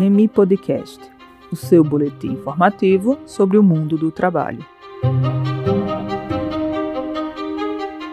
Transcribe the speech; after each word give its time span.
Remi 0.00 0.26
Podcast, 0.28 0.98
o 1.52 1.56
seu 1.56 1.84
boletim 1.84 2.28
informativo 2.28 3.18
sobre 3.26 3.58
o 3.58 3.62
mundo 3.62 3.98
do 3.98 4.10
trabalho. 4.10 4.64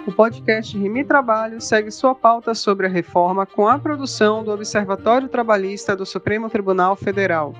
O 0.06 0.12
podcast 0.12 0.78
Remi 0.78 1.06
Trabalho 1.06 1.62
segue 1.62 1.90
sua 1.90 2.14
pauta 2.14 2.54
sobre 2.54 2.88
a 2.88 2.90
reforma 2.90 3.46
com 3.46 3.70
a 3.70 3.80
produção 3.80 4.44
do 4.44 4.52
Observatório 4.52 5.30
Trabalhista 5.30 5.96
do 5.96 6.06
Supremo 6.06 6.50
Tribunal 6.50 6.94
Federal. 6.98 7.54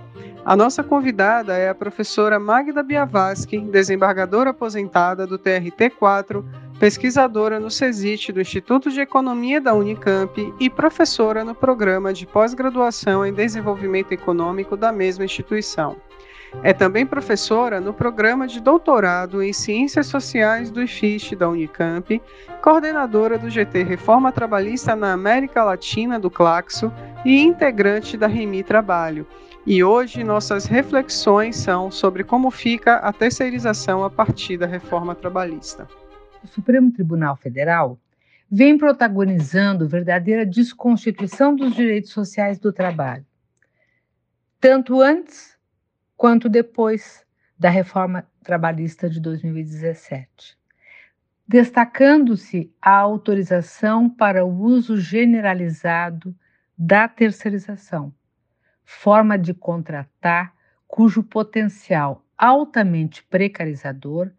A 0.44 0.58
nossa 0.58 0.84
convidada 0.84 1.58
é 1.58 1.70
a 1.70 1.76
professora 1.76 2.38
Magda 2.38 2.84
Biavaski, 2.84 3.62
desembargadora 3.62 4.50
aposentada 4.50 5.26
do 5.26 5.40
TRT4, 5.40 6.44
pesquisadora 6.80 7.60
no 7.60 7.72
CESIT 7.72 8.32
do 8.32 8.42
Instituto 8.42 8.92
de 8.92 9.02
Economia 9.02 9.60
da 9.60 9.74
Unicamp 9.74 10.54
e 10.60 10.70
professora 10.70 11.44
no 11.44 11.56
programa 11.56 12.14
de 12.14 12.28
pós-graduação 12.28 13.26
em 13.26 13.34
desenvolvimento 13.34 14.12
econômico 14.12 14.78
da 14.78 14.92
mesma 14.92 15.26
instituição. 15.26 15.96
É 16.64 16.72
também 16.74 17.06
professora 17.06 17.82
no 17.82 17.94
programa 17.94 18.48
de 18.48 18.62
doutorado 18.62 19.42
em 19.42 19.52
Ciências 19.52 20.08
Sociais 20.08 20.72
do 20.72 20.82
IFIST 20.82 21.36
da 21.36 21.50
Unicamp, 21.50 22.22
coordenadora 22.62 23.38
do 23.38 23.50
GT 23.50 23.84
Reforma 23.84 24.32
Trabalhista 24.32 24.96
na 24.96 25.14
América 25.14 25.64
Latina 25.64 26.20
do 26.20 26.30
Claxo 26.30 26.92
e 27.26 27.42
integrante 27.42 28.16
da 28.16 28.28
Remi 28.28 28.64
Trabalho 28.64 29.28
e 29.66 29.84
hoje 29.84 30.24
nossas 30.24 30.66
reflexões 30.66 31.58
são 31.58 31.92
sobre 31.92 32.24
como 32.24 32.50
fica 32.50 32.96
a 32.98 33.12
terceirização 33.12 34.02
a 34.02 34.10
partir 34.10 34.58
da 34.58 34.66
reforma 34.66 35.14
trabalhista. 35.14 35.86
O 36.44 36.48
Supremo 36.48 36.92
Tribunal 36.92 37.36
Federal 37.36 38.00
vem 38.50 38.78
protagonizando 38.78 39.88
verdadeira 39.88 40.46
desconstituição 40.46 41.56
dos 41.56 41.76
direitos 41.76 42.12
sociais 42.12 42.60
do 42.60 42.72
trabalho, 42.72 43.26
tanto 44.60 45.02
antes 45.02 45.58
quanto 46.16 46.48
depois 46.48 47.26
da 47.60 47.70
reforma 47.70 48.26
trabalhista 48.44 49.10
de 49.10 49.20
2017, 49.20 50.58
destacando-se 51.48 52.72
a 52.82 52.92
autorização 52.92 54.10
para 54.10 54.46
o 54.46 54.62
uso 54.62 54.98
generalizado 54.98 56.36
da 56.78 57.08
terceirização 57.08 58.14
forma 58.86 59.38
de 59.38 59.54
contratar 59.54 60.54
cujo 60.88 61.22
potencial 61.22 62.24
altamente 62.38 63.22
precarizador 63.24 64.32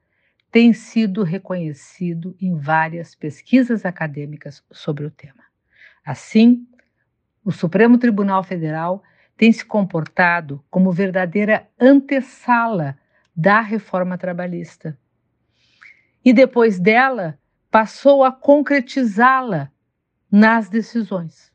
tem 0.50 0.72
sido 0.72 1.22
reconhecido 1.22 2.36
em 2.40 2.56
várias 2.56 3.14
pesquisas 3.14 3.84
acadêmicas 3.84 4.64
sobre 4.70 5.04
o 5.04 5.10
tema. 5.10 5.44
Assim, 6.04 6.66
o 7.44 7.52
Supremo 7.52 7.98
Tribunal 7.98 8.42
Federal 8.42 9.02
tem 9.36 9.52
se 9.52 9.64
comportado 9.64 10.64
como 10.70 10.92
verdadeira 10.92 11.68
antessala 11.78 12.98
da 13.34 13.60
reforma 13.60 14.18
trabalhista. 14.18 14.98
E 16.24 16.32
depois 16.32 16.78
dela, 16.78 17.38
passou 17.70 18.24
a 18.24 18.32
concretizá-la 18.32 19.70
nas 20.30 20.68
decisões 20.68 21.52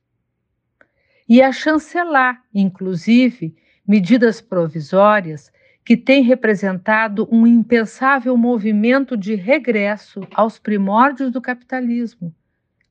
e 1.27 1.41
a 1.41 1.51
chancelar, 1.51 2.43
inclusive, 2.53 3.55
medidas 3.87 4.41
provisórias 4.41 5.51
que 5.85 5.97
têm 5.97 6.23
representado 6.23 7.27
um 7.31 7.45
impensável 7.45 8.37
movimento 8.37 9.17
de 9.17 9.35
regresso 9.35 10.25
aos 10.33 10.57
primórdios 10.57 11.31
do 11.31 11.41
capitalismo, 11.41 12.33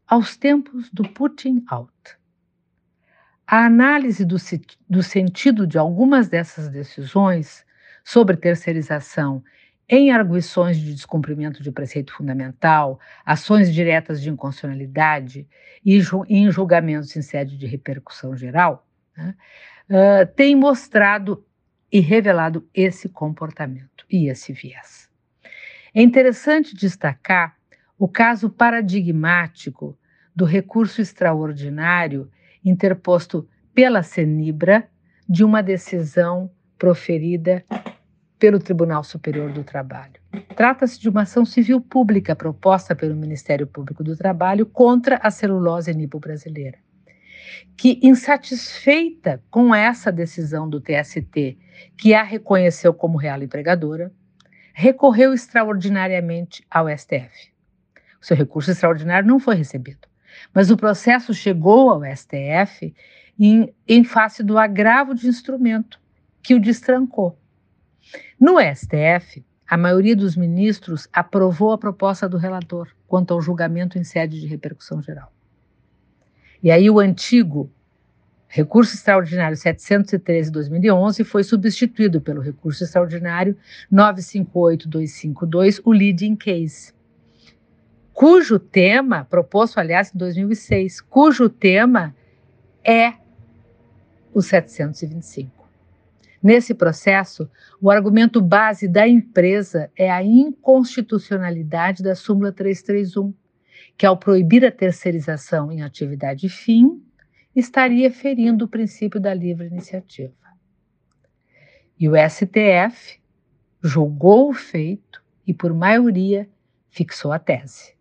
aos 0.06 0.36
tempos 0.36 0.90
do 0.90 1.02
Putin 1.08 1.64
out. 1.68 1.92
A 3.46 3.64
análise 3.64 4.24
do, 4.24 4.36
do 4.88 5.02
sentido 5.02 5.66
de 5.66 5.78
algumas 5.78 6.28
dessas 6.28 6.68
decisões 6.68 7.64
sobre 8.04 8.36
terceirização 8.36 9.42
em 9.88 10.10
arguições 10.10 10.78
de 10.78 10.94
descumprimento 10.94 11.62
de 11.62 11.70
preceito 11.70 12.14
fundamental, 12.14 12.98
ações 13.26 13.72
diretas 13.72 14.22
de 14.22 14.30
inconstitucionalidade 14.30 15.46
e 15.84 16.00
em 16.28 16.50
julgamentos 16.50 17.14
em 17.16 17.22
sede 17.22 17.58
de 17.58 17.66
repercussão 17.66 18.36
geral, 18.36 18.86
né, 19.16 19.34
uh, 19.90 20.26
tem 20.34 20.56
mostrado 20.56 21.44
e 21.92 22.00
revelado 22.00 22.66
esse 22.74 23.08
comportamento 23.08 24.06
e 24.10 24.28
esse 24.28 24.52
viés. 24.52 25.10
É 25.94 26.00
interessante 26.00 26.74
destacar 26.74 27.56
o 27.98 28.08
caso 28.08 28.48
paradigmático 28.48 29.96
do 30.34 30.46
recurso 30.46 31.02
extraordinário 31.02 32.30
interposto 32.64 33.46
pela 33.74 34.02
Senibra 34.02 34.88
de 35.28 35.44
uma 35.44 35.62
decisão 35.62 36.50
proferida 36.78 37.64
pelo 38.38 38.58
Tribunal 38.58 39.04
Superior 39.04 39.52
do 39.52 39.62
Trabalho. 39.62 40.14
Trata-se 40.56 40.98
de 40.98 41.08
uma 41.08 41.22
ação 41.22 41.44
civil 41.44 41.80
pública 41.80 42.34
proposta 42.34 42.96
pelo 42.96 43.14
Ministério 43.14 43.66
Público 43.66 44.02
do 44.02 44.16
Trabalho 44.16 44.66
contra 44.66 45.16
a 45.22 45.30
celulose 45.30 45.94
nipo 45.94 46.18
brasileira, 46.18 46.78
que, 47.76 47.98
insatisfeita 48.02 49.42
com 49.50 49.74
essa 49.74 50.10
decisão 50.12 50.68
do 50.68 50.80
TST, 50.80 51.58
que 51.96 52.14
a 52.14 52.22
reconheceu 52.22 52.92
como 52.92 53.18
real 53.18 53.42
empregadora, 53.42 54.12
recorreu 54.74 55.32
extraordinariamente 55.32 56.64
ao 56.70 56.88
STF. 56.88 57.52
O 58.20 58.24
seu 58.24 58.36
recurso 58.36 58.70
extraordinário 58.70 59.28
não 59.28 59.38
foi 59.38 59.56
recebido, 59.56 60.08
mas 60.54 60.70
o 60.70 60.76
processo 60.76 61.34
chegou 61.34 61.90
ao 61.90 62.02
STF 62.04 62.94
em, 63.38 63.74
em 63.86 64.04
face 64.04 64.42
do 64.42 64.58
agravo 64.58 65.14
de 65.14 65.26
instrumento 65.26 66.00
que 66.42 66.54
o 66.54 66.60
destrancou 66.60 67.38
no 68.38 68.58
STF, 68.58 69.44
a 69.68 69.76
maioria 69.76 70.16
dos 70.16 70.36
ministros 70.36 71.08
aprovou 71.12 71.72
a 71.72 71.78
proposta 71.78 72.28
do 72.28 72.36
relator 72.36 72.88
quanto 73.06 73.32
ao 73.32 73.40
julgamento 73.40 73.98
em 73.98 74.04
sede 74.04 74.40
de 74.40 74.46
repercussão 74.46 75.00
geral. 75.00 75.32
E 76.62 76.70
aí 76.70 76.88
o 76.88 77.00
antigo 77.00 77.68
recurso 78.46 78.94
extraordinário 78.94 79.56
713/2011 79.56 81.24
foi 81.24 81.42
substituído 81.42 82.20
pelo 82.20 82.40
recurso 82.40 82.84
extraordinário 82.84 83.56
958252, 83.90 85.80
o 85.84 85.90
leading 85.90 86.36
case, 86.36 86.92
cujo 88.12 88.58
tema 88.58 89.24
proposto 89.24 89.78
aliás 89.78 90.14
em 90.14 90.18
2006, 90.18 91.00
cujo 91.00 91.48
tema 91.48 92.14
é 92.84 93.14
o 94.34 94.42
725. 94.42 95.62
Nesse 96.42 96.74
processo, 96.74 97.48
o 97.80 97.90
argumento 97.90 98.40
base 98.40 98.86
da 98.88 99.08
empresa 99.08 99.90
é 99.96 100.10
a 100.10 100.22
inconstitucionalidade 100.22 102.02
da 102.02 102.14
súmula 102.14 102.52
331, 102.52 103.32
que 103.96 104.06
ao 104.06 104.16
proibir 104.16 104.64
a 104.64 104.72
terceirização 104.72 105.70
em 105.70 105.82
atividade 105.82 106.48
fim, 106.48 107.02
estaria 107.54 108.10
ferindo 108.10 108.64
o 108.64 108.68
princípio 108.68 109.20
da 109.20 109.32
livre 109.34 109.66
iniciativa. 109.66 110.34
E 111.98 112.08
o 112.08 112.12
STF 112.16 113.20
julgou 113.82 114.50
o 114.50 114.54
feito 114.54 115.22
e, 115.46 115.52
por 115.52 115.74
maioria, 115.74 116.48
fixou 116.88 117.32
a 117.32 117.38
tese, 117.38 117.94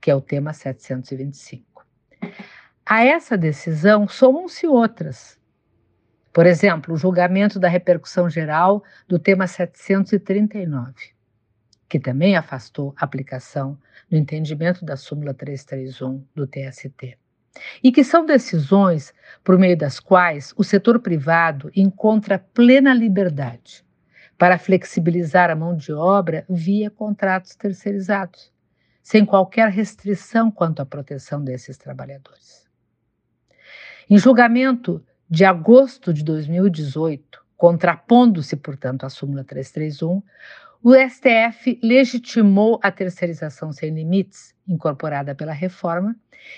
que 0.00 0.10
é 0.10 0.14
o 0.14 0.20
tema 0.20 0.52
725. 0.52 1.84
A 2.84 3.04
essa 3.04 3.36
decisão 3.36 4.06
somam-se 4.06 4.66
outras, 4.66 5.38
por 6.32 6.44
exemplo, 6.44 6.92
o 6.92 6.98
julgamento 6.98 7.58
da 7.58 7.66
repercussão 7.66 8.28
geral 8.28 8.84
do 9.08 9.18
tema 9.18 9.46
739, 9.46 11.15
que 11.88 11.98
também 11.98 12.36
afastou 12.36 12.94
a 12.96 13.04
aplicação 13.04 13.78
do 14.10 14.16
entendimento 14.16 14.84
da 14.84 14.96
súmula 14.96 15.32
331 15.32 16.24
do 16.34 16.46
TST. 16.46 17.18
E 17.82 17.90
que 17.90 18.04
são 18.04 18.26
decisões 18.26 19.14
por 19.42 19.58
meio 19.58 19.76
das 19.76 19.98
quais 19.98 20.52
o 20.56 20.64
setor 20.64 21.00
privado 21.00 21.70
encontra 21.74 22.38
plena 22.38 22.92
liberdade 22.92 23.84
para 24.36 24.58
flexibilizar 24.58 25.50
a 25.50 25.56
mão 25.56 25.74
de 25.74 25.92
obra 25.92 26.44
via 26.48 26.90
contratos 26.90 27.54
terceirizados, 27.54 28.52
sem 29.02 29.24
qualquer 29.24 29.70
restrição 29.70 30.50
quanto 30.50 30.82
à 30.82 30.86
proteção 30.86 31.42
desses 31.42 31.78
trabalhadores. 31.78 32.66
Em 34.10 34.18
julgamento 34.18 35.02
de 35.28 35.44
agosto 35.44 36.12
de 36.12 36.22
2018, 36.22 37.45
contrapondo-se, 37.56 38.56
portanto, 38.56 39.04
à 39.04 39.08
súmula 39.08 39.44
331, 39.44 40.22
o 40.82 40.94
STF 40.94 41.80
legitimou 41.82 42.78
a 42.82 42.92
terceirização 42.92 43.72
sem 43.72 43.94
limites, 43.94 44.54
incorporada 44.68 45.34
pela 45.34 45.52
reforma, 45.52 46.14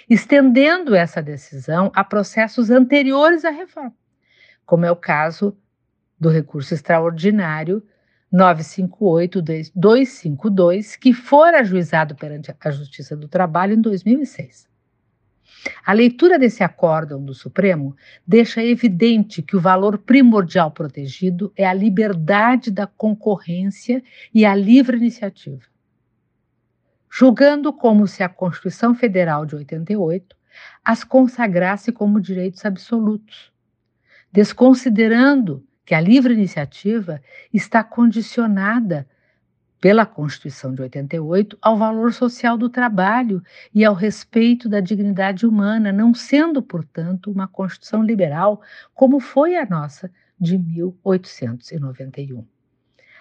estendendo 0.09 0.95
essa 0.95 1.21
decisão 1.23 1.91
a 1.95 2.05
processos 2.05 2.71
anteriores 2.71 3.45
à 3.45 3.51
reforma, 3.51 3.95
como 4.67 4.85
é 4.85 4.91
o 4.91 4.97
caso 4.97 5.57
do 6.21 6.29
recurso 6.29 6.75
extraordinário 6.75 7.83
958-252, 8.33 10.99
que 10.99 11.13
foi 11.15 11.55
ajuizado 11.55 12.15
perante 12.15 12.55
a 12.61 12.71
Justiça 12.71 13.17
do 13.17 13.27
Trabalho 13.29 13.75
em 13.75 13.81
2006. 13.81 14.68
A 15.85 15.93
leitura 15.93 16.39
desse 16.39 16.63
acórdão 16.63 17.25
do 17.25 17.35
Supremo 17.35 17.97
deixa 18.27 18.63
evidente 18.63 19.43
que 19.43 19.57
o 19.57 19.61
valor 19.61 19.99
primordial 19.99 20.71
protegido 20.71 21.53
é 21.57 21.67
a 21.67 21.75
liberdade 21.75 22.71
da 22.71 22.87
concorrência 22.87 24.03
e 24.33 24.45
a 24.45 24.55
livre 24.55 24.97
iniciativa. 24.97 25.63
Julgando 27.11 27.73
como 27.73 28.07
se 28.07 28.23
a 28.23 28.29
Constituição 28.29 28.95
Federal 28.95 29.47
de 29.47 29.57
88 29.57 30.37
as 30.85 31.05
consagrasse 31.05 31.93
como 31.93 32.21
direitos 32.21 32.65
absolutos, 32.65 33.53
desconsiderando 34.31 35.65
que 35.85 35.95
a 35.95 36.01
livre 36.01 36.35
iniciativa 36.35 37.23
está 37.53 37.83
condicionada 37.83 39.09
pela 39.81 40.05
Constituição 40.05 40.75
de 40.75 40.83
88 40.83 41.57
ao 41.63 41.77
valor 41.77 42.13
social 42.13 42.59
do 42.59 42.69
trabalho 42.69 43.43
e 43.75 43.85
ao 43.85 43.95
respeito 43.95 44.69
da 44.69 44.81
dignidade 44.81 45.47
humana, 45.47 45.93
não 45.93 46.13
sendo, 46.13 46.63
portanto, 46.63 47.31
uma 47.31 47.47
Constituição 47.47 48.03
liberal 48.03 48.61
como 48.95 49.21
foi 49.21 49.57
a 49.57 49.65
nossa 49.67 50.11
de 50.39 50.59
1891. 50.59 52.45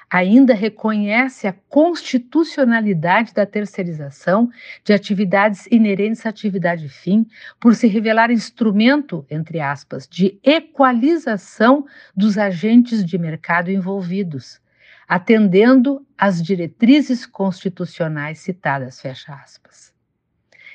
Ainda 0.10 0.54
reconhece 0.54 1.48
a 1.48 1.56
constitucionalidade 1.68 3.34
da 3.34 3.46
terceirização 3.46 4.50
de 4.82 4.94
atividades 4.94 5.68
inerentes 5.70 6.26
à 6.26 6.30
atividade 6.30 6.88
fim, 6.88 7.28
por 7.60 7.76
se 7.76 7.88
revelar 7.88 8.32
instrumento, 8.32 9.26
entre 9.30 9.60
aspas, 9.60 10.08
de 10.08 10.40
equalização 10.42 11.86
dos 12.16 12.38
agentes 12.38 13.04
de 13.04 13.18
mercado 13.18 13.70
envolvidos 13.70 14.62
atendendo 15.08 16.06
às 16.18 16.42
diretrizes 16.44 17.26
constitucionais 17.26 18.40
citadas, 18.40 19.00
fecha 19.00 19.34
aspas. 19.34 19.96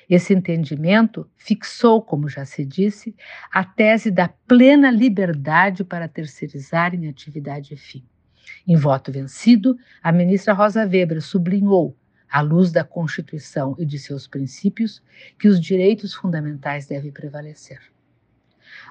Esse 0.08 0.34
entendimento 0.34 1.29
fixou, 1.37 2.02
como 2.02 2.29
já 2.29 2.44
se 2.44 2.64
disse, 2.64 3.14
a 3.50 3.64
tese 3.64 4.11
da 4.11 4.29
plena 4.29 4.90
liberdade 4.90 5.84
para 5.84 6.08
terceirizar 6.08 6.94
em 6.94 7.08
atividade 7.08 7.76
fim. 7.76 8.05
Em 8.67 8.76
voto 8.76 9.12
vencido, 9.12 9.76
a 10.02 10.11
ministra 10.11 10.52
Rosa 10.55 10.87
Weber 10.87 11.20
sublinhou, 11.20 11.96
à 12.31 12.40
luz 12.40 12.73
da 12.73 12.82
Constituição 12.82 13.76
e 13.78 13.85
de 13.85 13.99
seus 13.99 14.26
princípios, 14.26 15.02
que 15.38 15.49
os 15.49 15.61
direitos 15.61 16.14
fundamentais 16.14 16.87
devem 16.87 17.12
prevalecer. 17.12 17.81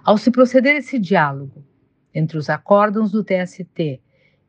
Ao 0.04 0.18
se 0.18 0.30
proceder 0.30 0.76
esse 0.76 1.00
diálogo 1.00 1.66
entre 2.14 2.38
os 2.38 2.50
acórdãos 2.50 3.12
do 3.12 3.24
TST 3.24 4.00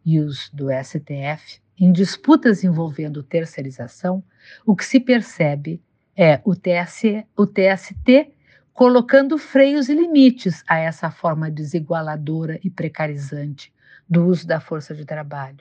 e 0.04 0.20
os 0.20 0.50
do 0.50 0.68
STF, 0.70 1.60
em 1.78 1.92
disputas 1.92 2.64
envolvendo 2.64 3.22
terceirização, 3.22 4.22
o 4.64 4.76
que 4.76 4.84
se 4.84 5.00
percebe 5.00 5.82
é 6.16 6.40
o, 6.44 6.54
TSE, 6.54 7.26
o 7.36 7.46
TST 7.46 8.32
colocando 8.72 9.36
freios 9.38 9.88
e 9.88 9.94
limites 9.94 10.62
a 10.66 10.78
essa 10.78 11.10
forma 11.10 11.50
desigualadora 11.50 12.58
e 12.62 12.70
precarizante 12.70 13.72
do 14.08 14.26
uso 14.26 14.46
da 14.46 14.60
força 14.60 14.94
de 14.94 15.04
trabalho, 15.04 15.58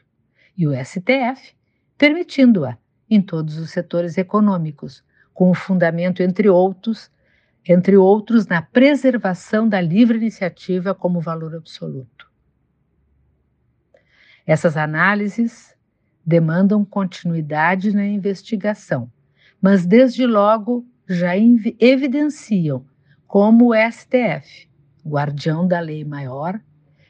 e 0.58 0.68
o 0.68 0.74
STF 0.74 1.56
permitindo-a 1.98 2.78
em 3.10 3.22
todos 3.22 3.58
os 3.58 3.70
setores 3.70 4.18
econômicos, 4.18 5.04
com 5.34 5.52
o 5.52 5.54
fundamento, 5.54 6.24
entre 6.24 6.50
outros, 6.50 7.12
entre 7.68 7.98
outros, 7.98 8.48
na 8.48 8.62
preservação 8.62 9.68
da 9.68 9.80
livre 9.82 10.18
iniciativa 10.18 10.96
como 10.96 11.22
valor 11.22 11.56
absoluto. 11.56 12.31
Essas 14.46 14.76
análises 14.76 15.76
demandam 16.26 16.84
continuidade 16.86 17.94
na 17.94 18.06
investigação, 18.06 19.12
mas 19.62 19.86
desde 19.86 20.26
logo 20.26 20.86
já 21.08 21.34
evidenciam 21.38 22.86
como 23.28 23.72
o 23.72 23.92
STF, 23.92 24.70
guardião 25.06 25.68
da 25.68 25.80
lei 25.80 26.04
maior, 26.04 26.60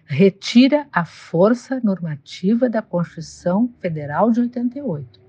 retira 0.06 0.88
a 0.92 1.06
força 1.06 1.80
normativa 1.83 2.69
da 2.69 2.81
Constituição 2.81 3.74
Federal 3.80 4.30
de 4.31 4.42
88 4.42 5.22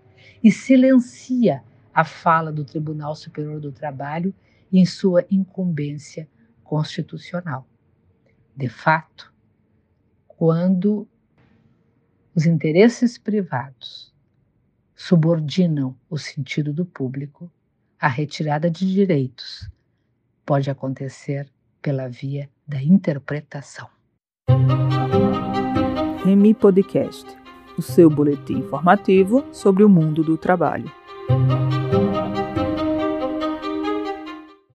e 0.42 0.50
silencia 0.50 1.62
a 1.94 2.04
fala 2.04 2.50
do 2.50 2.64
Tribunal 2.64 3.14
Superior 3.14 3.60
do 3.60 3.70
Trabalho 3.70 4.34
em 4.72 4.84
sua 4.84 5.24
incumbência 5.30 6.28
constitucional. 6.64 7.66
De 8.56 8.68
fato, 8.68 9.32
quando 10.26 11.06
os 12.34 12.46
interesses 12.46 13.18
privados 13.18 14.12
subordinam 14.94 15.96
o 16.08 16.16
sentido 16.16 16.72
do 16.72 16.84
público, 16.84 17.50
a 18.00 18.08
retirada 18.08 18.70
de 18.70 18.90
direitos 18.90 19.68
pode 20.44 20.70
acontecer 20.70 21.48
pela 21.80 22.08
via 22.08 22.48
da 22.66 22.82
interpretação. 22.82 23.88
Remi 26.24 26.54
Podcast, 26.54 27.26
o 27.76 27.82
seu 27.82 28.08
boletim 28.08 28.58
informativo 28.58 29.44
sobre 29.52 29.82
o 29.82 29.88
mundo 29.88 30.22
do 30.22 30.36
trabalho. 30.36 30.90